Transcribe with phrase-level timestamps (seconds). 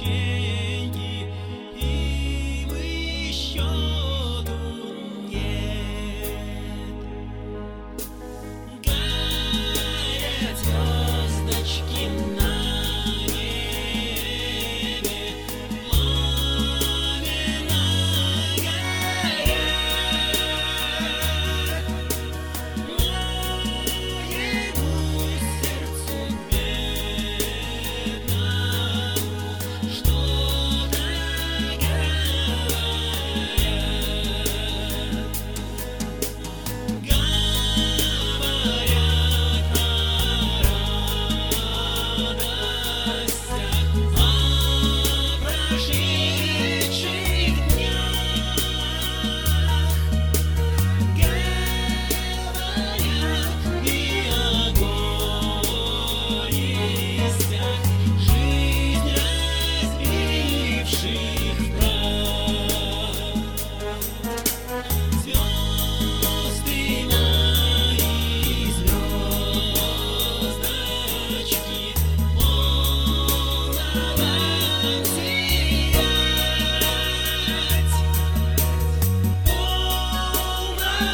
[0.00, 0.37] change.